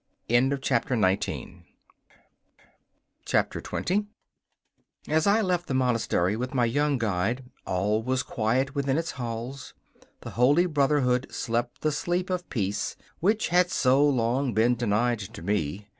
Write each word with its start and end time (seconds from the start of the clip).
20 0.27 0.57
As 5.07 5.27
I 5.27 5.41
left 5.43 5.67
the 5.67 5.73
monastery 5.75 6.35
with 6.35 6.55
my 6.55 6.65
young 6.65 6.97
guide 6.97 7.43
all 7.67 8.01
was 8.01 8.23
quiet 8.23 8.73
within 8.73 8.97
its 8.97 9.19
walls; 9.19 9.75
the 10.21 10.31
holy 10.31 10.65
Brotherhood 10.65 11.27
slept 11.29 11.81
the 11.81 11.91
sleep 11.91 12.31
of 12.31 12.49
peace, 12.49 12.95
which 13.19 13.49
had 13.49 13.69
so 13.69 14.03
long 14.03 14.55
been 14.55 14.73
denied 14.73 15.19
to 15.19 15.43
me. 15.43 15.87